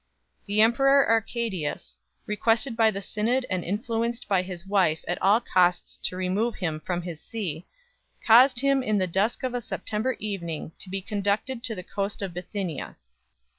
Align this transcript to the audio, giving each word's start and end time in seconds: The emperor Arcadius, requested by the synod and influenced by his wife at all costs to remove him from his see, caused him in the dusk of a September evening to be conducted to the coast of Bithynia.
The 0.47 0.61
emperor 0.61 1.07
Arcadius, 1.07 1.99
requested 2.25 2.75
by 2.75 2.89
the 2.89 3.03
synod 3.03 3.45
and 3.51 3.63
influenced 3.63 4.27
by 4.27 4.41
his 4.41 4.65
wife 4.65 5.05
at 5.07 5.21
all 5.21 5.39
costs 5.39 5.99
to 6.09 6.15
remove 6.15 6.55
him 6.55 6.79
from 6.79 7.03
his 7.03 7.21
see, 7.21 7.67
caused 8.25 8.61
him 8.61 8.81
in 8.81 8.97
the 8.97 9.05
dusk 9.05 9.43
of 9.43 9.53
a 9.53 9.61
September 9.61 10.13
evening 10.17 10.71
to 10.79 10.89
be 10.89 11.03
conducted 11.03 11.61
to 11.65 11.75
the 11.75 11.83
coast 11.83 12.23
of 12.23 12.33
Bithynia. 12.33 12.95